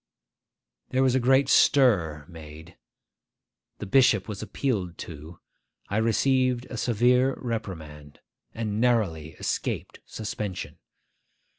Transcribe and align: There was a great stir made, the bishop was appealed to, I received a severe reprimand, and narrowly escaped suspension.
There 0.89 1.03
was 1.03 1.13
a 1.13 1.19
great 1.19 1.47
stir 1.47 2.25
made, 2.27 2.75
the 3.77 3.85
bishop 3.85 4.27
was 4.27 4.41
appealed 4.41 4.97
to, 5.05 5.39
I 5.89 5.97
received 5.97 6.65
a 6.71 6.77
severe 6.77 7.35
reprimand, 7.39 8.19
and 8.51 8.81
narrowly 8.81 9.33
escaped 9.33 9.99
suspension. 10.07 10.79